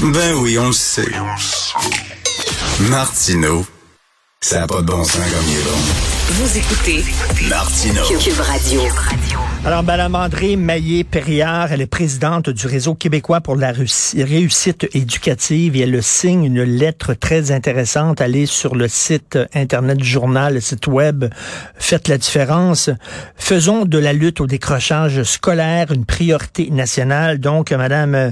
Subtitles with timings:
[0.00, 1.08] Ben oui, on le sait.
[2.80, 3.64] Martineau,
[4.42, 5.78] ça n'a pas de bon sens comme il est bon.
[6.32, 7.04] Vous écoutez
[7.48, 8.04] Martineau.
[8.18, 8.82] Cube Radio.
[9.64, 15.74] Alors, Madame André Maillé-Perriard, elle est présidente du Réseau québécois pour la réussi- réussite éducative
[15.74, 18.20] et elle signe une lettre très intéressante.
[18.20, 21.24] Allez sur le site Internet du journal, le site web,
[21.74, 22.90] faites la différence.
[23.34, 27.40] Faisons de la lutte au décrochage scolaire une priorité nationale.
[27.40, 28.30] Donc, Madame euh,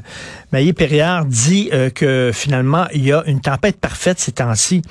[0.53, 4.83] Maillé-Perriard dit euh, que finalement, il y a une tempête parfaite ces temps-ci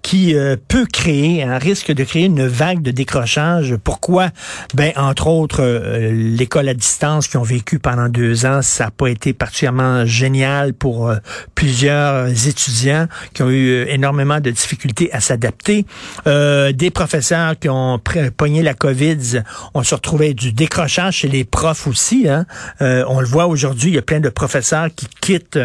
[0.00, 3.76] qui euh, peut créer, un risque de créer une vague de décrochage.
[3.84, 4.30] Pourquoi?
[4.72, 8.90] Ben, entre autres, euh, l'école à distance qui ont vécu pendant deux ans, ça n'a
[8.90, 11.16] pas été particulièrement génial pour euh,
[11.54, 15.86] plusieurs étudiants qui ont eu euh, énormément de difficultés à s'adapter.
[16.26, 18.00] Des professeurs qui ont
[18.36, 19.42] pogné la COVID,
[19.74, 22.28] on se retrouvait du décrochage chez les profs aussi.
[22.28, 22.46] Hein.
[22.80, 25.58] On le voit aujourd'hui, il y a plein de professeurs qui quittent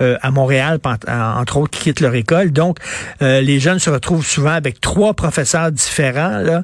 [0.00, 0.78] à Montréal,
[1.08, 2.50] entre autres, qui quittent leur école.
[2.52, 2.78] Donc,
[3.20, 6.62] les jeunes se retrouvent souvent avec trois professeurs différents là,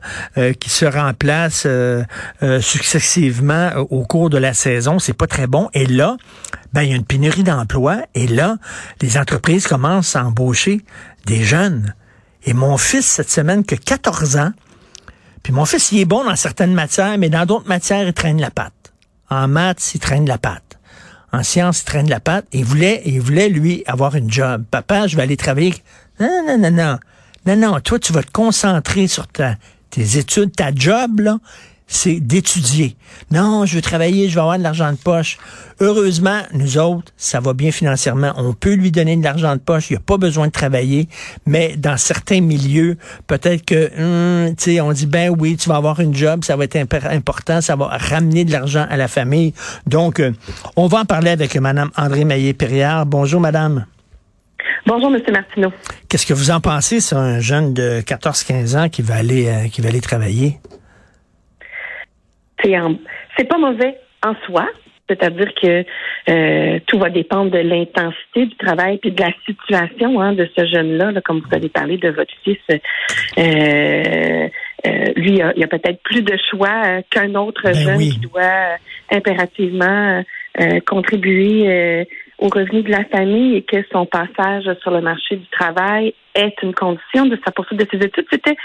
[0.54, 2.02] qui se remplacent euh,
[2.42, 2.60] euh,
[2.96, 4.98] euh, au cours de la saison.
[4.98, 5.68] C'est pas très bon.
[5.74, 6.16] Et là,
[6.72, 7.98] ben il y a une pénurie d'emplois.
[8.14, 8.56] Et là,
[9.00, 10.80] les entreprises commencent à embaucher
[11.26, 11.94] des jeunes.
[12.44, 14.52] Et mon fils, cette semaine, que 14 ans,
[15.42, 18.40] puis mon fils, il est bon dans certaines matières, mais dans d'autres matières, il traîne
[18.40, 18.92] la patte.
[19.28, 20.78] En maths, il traîne la patte.
[21.32, 22.46] En sciences, il traîne la patte.
[22.52, 24.64] Il voulait, il voulait, lui, avoir une job.
[24.70, 25.74] Papa, je vais aller travailler.
[26.20, 26.98] Non, non, non, non.
[27.46, 29.56] Non, non, toi, tu vas te concentrer sur ta,
[29.90, 31.38] tes études, ta job, là,
[31.86, 32.96] c'est d'étudier.
[33.30, 35.36] Non, je veux travailler, je vais avoir de l'argent de poche.
[35.80, 38.32] Heureusement, nous autres, ça va bien financièrement.
[38.36, 39.90] On peut lui donner de l'argent de poche.
[39.90, 41.08] Il n'y a pas besoin de travailler.
[41.46, 43.90] Mais dans certains milieux, peut-être que,
[44.48, 46.76] hum, tu sais, on dit, ben oui, tu vas avoir une job, ça va être
[46.76, 49.52] imp- important, ça va ramener de l'argent à la famille.
[49.86, 50.32] Donc, euh,
[50.76, 53.06] on va en parler avec Madame André Maillé-Perriard.
[53.06, 53.86] Bonjour, Madame.
[54.86, 55.20] Bonjour, M.
[55.32, 55.72] Martineau.
[56.08, 59.68] Qu'est-ce que vous en pensez sur un jeune de 14-15 ans qui va aller, euh,
[59.68, 60.58] qui va aller travailler?
[62.62, 62.96] C'est en-
[63.36, 64.68] c'est pas mauvais en soi.
[65.08, 65.84] C'est-à-dire que
[66.30, 70.64] euh, tout va dépendre de l'intensité du travail puis de la situation hein, de ce
[70.66, 72.56] jeune-là, là, comme vous avez parlé de votre fils.
[73.38, 74.48] Euh,
[74.86, 78.10] euh, lui, il a, a peut-être plus de choix euh, qu'un autre Ben jeune oui.
[78.10, 78.76] qui doit euh,
[79.10, 80.22] impérativement
[80.60, 82.04] euh, contribuer euh,
[82.38, 86.54] aux revenus de la famille et que son passage sur le marché du travail est
[86.62, 88.26] une condition de sa poursuite de ses études.
[88.32, 88.56] C'était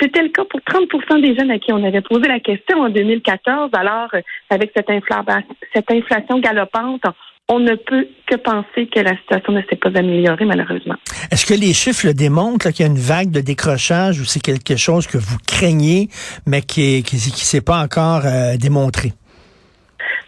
[0.00, 2.88] c'était le cas pour 30% des jeunes à qui on avait posé la question en
[2.90, 3.70] 2014.
[3.74, 4.20] Alors, euh,
[4.50, 5.42] avec cette, infla-
[5.74, 7.02] cette inflation galopante,
[7.48, 10.94] on ne peut que penser que la situation ne s'est pas améliorée, malheureusement.
[11.30, 14.40] Est-ce que les chiffres le démontrent qu'il y a une vague de décrochage ou c'est
[14.40, 16.08] quelque chose que vous craignez,
[16.46, 19.12] mais qui qui s'est pas encore euh, démontré?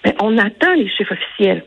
[0.04, 1.64] Mais on attend les chiffres officiels.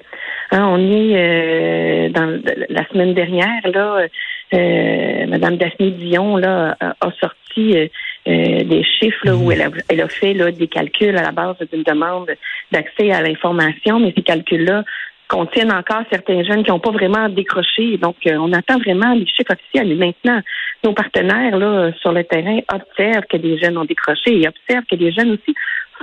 [0.52, 4.08] Hein, on est euh, dans la semaine dernière, là,
[4.54, 7.88] euh, Madame Daphné Dion là, a, a sorti euh,
[8.28, 11.32] euh, des chiffres là, où elle a, elle a fait là, des calculs à la
[11.32, 12.30] base d'une demande
[12.72, 14.84] d'accès à l'information, mais ces calculs-là
[15.28, 17.98] contiennent encore certains jeunes qui n'ont pas vraiment décroché.
[17.98, 19.92] Donc, euh, on attend vraiment les chiffres officiels.
[19.92, 20.42] Et maintenant,
[20.84, 24.96] nos partenaires là, sur le terrain observent que des jeunes ont décroché et observent que
[24.96, 25.54] des jeunes aussi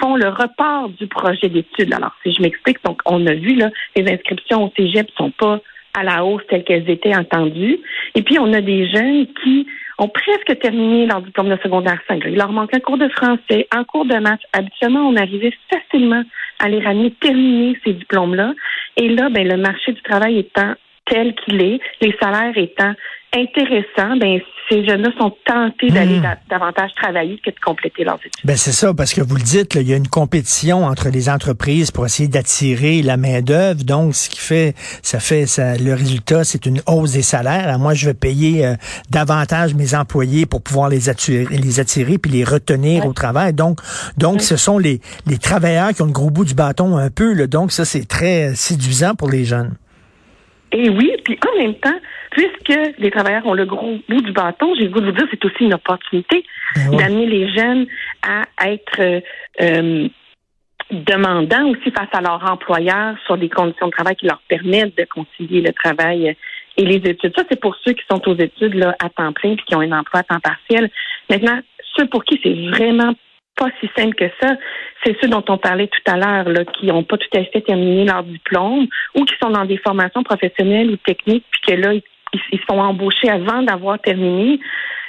[0.01, 1.93] font le report du projet d'études.
[1.93, 5.61] Alors, si je m'explique, donc on a vu là, les inscriptions au Cégep sont pas
[5.95, 7.79] à la hausse telles qu'elles étaient entendues.
[8.15, 9.67] Et puis, on a des jeunes qui
[9.99, 12.23] ont presque terminé leur diplôme de secondaire 5.
[12.27, 14.41] Il leur manque un cours de français, un cours de maths.
[14.53, 16.25] Habituellement, on arrivait facilement
[16.59, 18.55] à les ramener terminer ces diplômes-là.
[18.97, 20.75] Et là, ben, le marché du travail étant
[21.07, 22.95] tel qu'il est, les salaires étant
[23.35, 24.41] intéressants, ben,
[24.71, 26.23] ces jeunes-là sont tentés d'aller Mmh.
[26.23, 28.33] da- davantage travailler que de compléter leurs études.
[28.45, 31.11] Ben c'est ça, parce que vous le dites, là, il y a une compétition entre
[31.11, 33.85] les entreprises pour essayer d'attirer la main d'œuvre.
[33.85, 37.69] Donc, ce qui fait, ça fait, ça, le résultat, c'est une hausse des salaires.
[37.69, 38.75] Alors, moi, je vais payer euh,
[39.11, 43.53] davantage mes employés pour pouvoir les attirer, les attirer puis les retenir au travail.
[43.53, 43.81] Donc,
[44.17, 47.35] donc, ce sont les les travailleurs qui ont le gros bout du bâton un peu.
[47.35, 47.47] Là.
[47.47, 49.75] Donc, ça, c'est très euh, séduisant pour les jeunes.
[50.73, 51.95] Et oui, puis en même temps,
[52.35, 55.27] puisque les travailleurs ont le gros bout du bâton, j'ai le goût de vous dire,
[55.31, 56.45] c'est aussi une opportunité
[56.75, 56.97] Ben ouais.
[56.97, 57.87] d'amener les jeunes
[58.23, 59.21] à être euh,
[59.61, 60.09] euh,
[60.91, 65.05] demandants aussi face à leur employeur sur des conditions de travail qui leur permettent de
[65.05, 66.37] concilier le travail
[66.77, 67.33] et les études.
[67.37, 69.81] Ça, c'est pour ceux qui sont aux études là, à temps plein puis qui ont
[69.81, 70.91] un emploi à temps partiel.
[71.31, 71.61] Maintenant,
[71.97, 73.15] ceux pour qui c'est vraiment
[73.57, 74.57] pas si simple que ça,
[75.05, 77.61] c'est ceux dont on parlait tout à l'heure, là, qui n'ont pas tout à fait
[77.61, 81.93] terminé leur diplôme ou qui sont dans des formations professionnelles ou techniques, puis que là,
[81.93, 82.03] ils,
[82.53, 84.61] ils se font embaucher avant d'avoir terminé.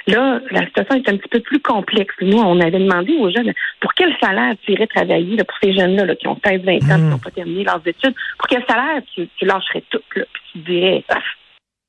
[0.06, 2.14] Là, la situation est un petit peu plus complexe.
[2.20, 5.72] Nous, on avait demandé aux jeunes pour quel salaire tu irais travailler là, pour ces
[5.72, 8.14] jeunes-là là, qui ont 16, 20 ans, qui n'ont pas terminé leurs études.
[8.38, 11.18] Pour quel salaire tu, tu lâcherais tout, là, puis tu dirais, ah,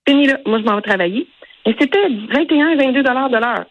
[0.07, 1.27] fini là, moi je m'en vais travailler.
[1.65, 3.65] Et c'était 21, 22 dollars de l'heure.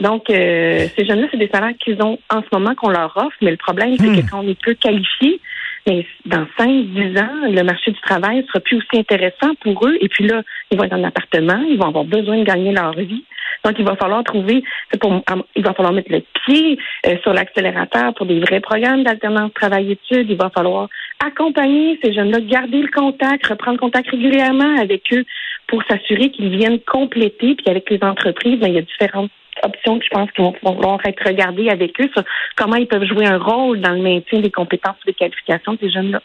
[0.00, 3.36] Donc, euh, ces jeunes-là, c'est des salaires qu'ils ont en ce moment qu'on leur offre,
[3.40, 5.40] mais le problème, c'est que quand on est peu qualifié,
[5.86, 9.96] mais dans 5, 10 ans, le marché du travail sera plus aussi intéressant pour eux.
[10.00, 12.92] Et puis là, ils vont être en appartement, ils vont avoir besoin de gagner leur
[12.94, 13.24] vie.
[13.64, 14.62] Donc, il va falloir trouver,
[15.00, 15.22] pour,
[15.54, 20.28] il va falloir mettre le pied euh, sur l'accélérateur pour des vrais programmes d'alternance travail-études.
[20.28, 20.88] Il va falloir
[21.24, 25.24] accompagner ces jeunes-là, garder le contact, reprendre contact régulièrement avec eux
[25.68, 27.54] pour s'assurer qu'ils viennent compléter.
[27.54, 29.30] Puis avec les entreprises, ben, il y a différentes
[29.64, 32.22] options que je pense qu'ils vont pouvoir être regardées avec eux sur
[32.56, 35.78] comment ils peuvent jouer un rôle dans le maintien des compétences et des qualifications de
[35.80, 36.20] ces jeunes-là.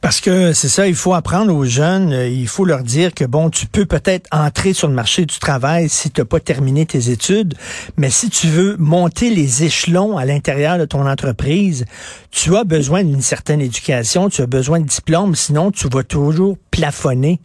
[0.00, 3.24] Parce que c'est ça, il faut apprendre aux jeunes, euh, il faut leur dire que
[3.24, 6.84] bon, tu peux peut-être entrer sur le marché du travail si tu n'as pas terminé
[6.84, 7.54] tes études,
[7.96, 11.86] mais si tu veux monter les échelons à l'intérieur de ton entreprise,
[12.30, 16.56] tu as besoin d'une certaine éducation, tu as besoin de diplôme, sinon tu vas toujours
[16.70, 17.40] plafonner.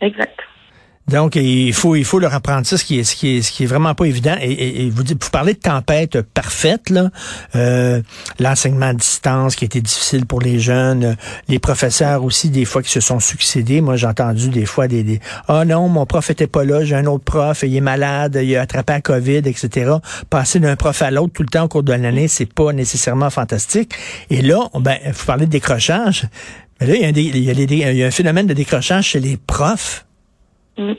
[0.00, 0.38] Exact.
[1.08, 3.50] Donc, il faut, il faut leur apprendre ça, ce qui est, ce qui est, ce
[3.50, 4.36] qui est vraiment pas évident.
[4.40, 7.10] Et, et, vous, vous parlez de tempête parfaite, là.
[7.56, 8.00] Euh,
[8.38, 11.16] l'enseignement à distance qui été difficile pour les jeunes,
[11.48, 13.80] les professeurs aussi, des fois, qui se sont succédés.
[13.80, 16.94] Moi, j'ai entendu des fois des, des Ah non, mon prof était pas là, j'ai
[16.94, 19.92] un autre prof, il est malade, il a attrapé la COVID, etc.
[20.28, 23.30] Passer d'un prof à l'autre tout le temps au cours de l'année, c'est pas nécessairement
[23.30, 23.94] fantastique.
[24.30, 26.28] Et là, ben, vous parlez de décrochage.
[26.80, 29.36] Mais là, il y, a y il y a un phénomène de décrochage chez les
[29.36, 30.06] profs.
[30.80, 30.94] Mm.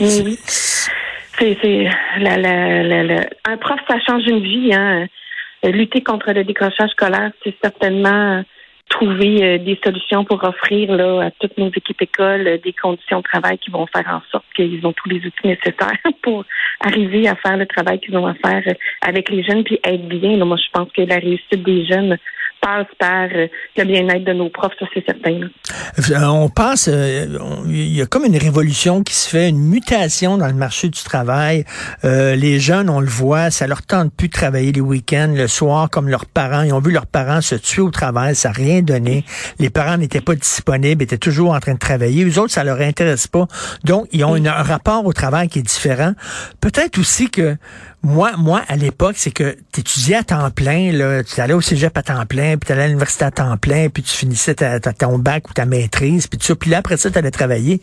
[0.00, 0.38] oui.
[1.38, 1.88] C'est,
[2.18, 4.72] la, la, la, un prof, ça change une vie.
[4.72, 5.06] Hein.
[5.64, 8.44] Lutter contre le décrochage scolaire, c'est certainement
[8.90, 13.18] trouver euh, des solutions pour offrir là, à toutes nos équipes écoles euh, des conditions
[13.18, 16.44] de travail qui vont faire en sorte qu'ils ont tous les outils nécessaires pour
[16.80, 20.06] arriver à faire le travail qu'ils ont à faire euh, avec les jeunes puis être
[20.06, 20.36] bien.
[20.44, 22.18] moi, je pense que la réussite des jeunes
[22.64, 23.46] passe par euh,
[23.76, 25.48] le bien-être de nos profs, ça c'est certain.
[26.10, 27.26] Euh, on pense, euh,
[27.66, 31.02] il y a comme une révolution qui se fait, une mutation dans le marché du
[31.02, 31.64] travail.
[32.02, 35.90] les jeunes, on le voit, ça leur tente plus de travailler les week-ends, le soir,
[35.90, 36.62] comme leurs parents.
[36.62, 39.24] Ils ont vu leurs parents se tuer au travail, ça n'a rien donné.
[39.58, 42.24] Les parents n'étaient pas disponibles, étaient toujours en train de travailler.
[42.24, 43.46] Les autres, ça leur intéresse pas.
[43.84, 46.14] Donc, ils ont un rapport au travail qui est différent.
[46.60, 47.56] Peut-être aussi que
[48.04, 51.62] moi, moi, à l'époque, c'est que tu étudiais à temps plein, là, tu allais au
[51.62, 54.54] cégep à temps plein, puis tu allais à l'université à temps plein, puis tu finissais
[54.54, 57.80] ta, ton bac ou ta maîtrise, puis tout Puis là, après ça, tu allais travailler.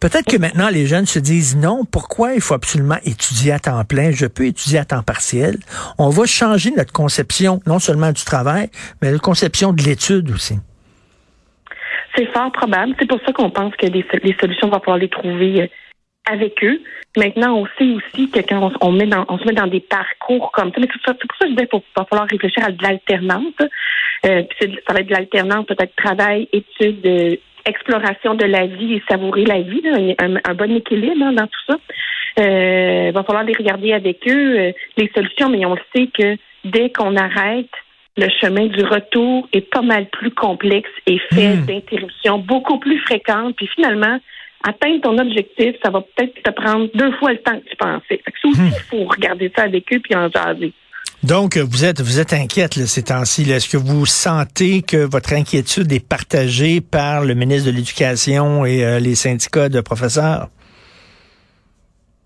[0.00, 3.84] Peut-être que maintenant, les jeunes se disent, non, pourquoi il faut absolument étudier à temps
[3.84, 4.10] plein?
[4.10, 5.56] Je peux étudier à temps partiel.
[5.98, 8.70] On va changer notre conception, non seulement du travail,
[9.02, 10.58] mais la conception de l'étude aussi.
[12.16, 12.94] C'est fort probable.
[12.98, 14.04] C'est pour ça qu'on pense que les,
[14.40, 15.66] solutions, on va pouvoir les trouver euh,
[16.30, 16.80] avec eux.
[17.16, 20.50] Maintenant, on sait aussi que quand on, met dans, on se met dans des parcours
[20.52, 23.54] comme ça, mais c'est pour ça je disais qu'il va falloir réfléchir à de l'alternance.
[24.26, 29.02] Euh, ça va être de l'alternance, peut-être travail, études, euh, exploration de la vie et
[29.08, 29.82] savourer la vie,
[30.18, 31.76] un, un, bon équilibre hein, dans tout ça.
[32.40, 36.36] Euh, il va falloir les regarder avec eux, euh, les solutions, mais on sait que
[36.64, 37.70] dès qu'on arrête,
[38.16, 41.66] le chemin du retour est pas mal plus complexe et fait mmh.
[41.66, 43.54] d'interruptions beaucoup plus fréquentes.
[43.56, 44.18] Puis finalement,
[44.64, 48.20] atteindre ton objectif, ça va peut-être te prendre deux fois le temps que tu pensais.
[48.24, 48.72] Fait que aussi, hmm.
[48.74, 50.72] il faut regarder ça avec eux puis en jaser.
[51.24, 53.50] Donc, vous êtes, vous êtes inquiète là, ces temps-ci.
[53.50, 58.84] Est-ce que vous sentez que votre inquiétude est partagée par le ministre de l'Éducation et
[58.84, 60.48] euh, les syndicats de professeurs?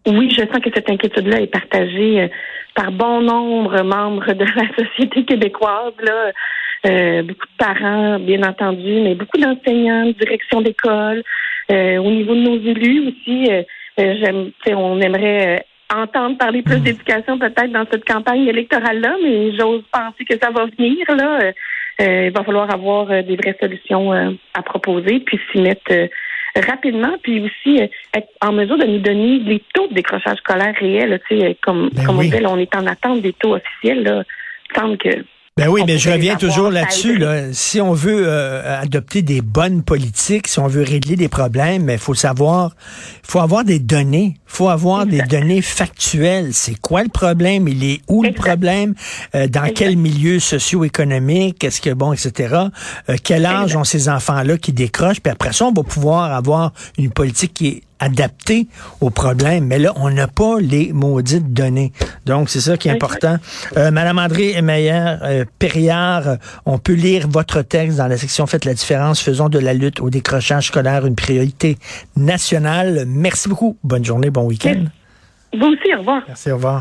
[0.07, 2.29] Oui, je sens que cette inquiétude-là est partagée euh,
[2.75, 5.95] par bon nombre de membres de la société québécoise.
[6.03, 6.33] Là.
[6.85, 11.23] Euh, beaucoup de parents, bien entendu, mais beaucoup d'enseignants, direction d'école,
[11.71, 13.63] euh, au niveau de nos élus aussi, euh,
[14.01, 16.85] euh, on aimerait entendre parler plus hmm.
[16.85, 21.05] d'éducation peut-être dans cette campagne électorale-là, mais j'ose penser que ça va venir.
[21.09, 21.53] Là,
[22.01, 25.93] il va falloir avoir des vraies solutions à proposer, puis s'y mettre
[26.57, 31.21] rapidement, puis aussi être en mesure de nous donner les taux de décrochage scolaire réels.
[31.29, 34.03] Tu sais, comme, ben comme on dit, on est en attente des taux officiels.
[34.03, 34.23] Là.
[34.71, 35.11] Il semble que
[35.59, 37.19] Ben oui, On mais je reviens toujours là-dessus.
[37.19, 37.53] Là.
[37.53, 41.99] Si on veut euh, adopter des bonnes politiques, si on veut régler des problèmes, il
[41.99, 42.75] faut savoir,
[43.23, 44.37] il faut avoir des données.
[44.39, 46.55] Il faut avoir des données factuelles.
[46.55, 47.69] C'est quoi le problème?
[47.69, 48.95] Il est où le problème?
[49.35, 49.77] Euh, dans Exact.
[49.77, 51.63] quel milieu socio-économique?
[51.65, 52.55] Est-ce que, bon, etc.
[53.11, 55.21] Euh, quel âge ont ces enfants-là qui décrochent?
[55.21, 58.67] Puis après ça, on va pouvoir avoir une politique qui est adaptée
[59.01, 59.67] au problème.
[59.67, 61.93] Mais là, on n'a pas les maudites données.
[62.27, 63.37] Donc, c'est ça qui est important.
[63.77, 68.47] Euh, Madame André Meyer, euh, Perriard, euh, on peut lire votre texte dans la section
[68.47, 71.79] Faites la différence, faisons de la lutte au décrochage scolaire une priorité
[72.17, 73.05] nationale.
[73.07, 73.77] Merci beaucoup.
[73.85, 74.85] Bonne journée, bon week-end.
[75.59, 76.23] Vous aussi, au revoir.
[76.27, 76.81] Merci, au revoir.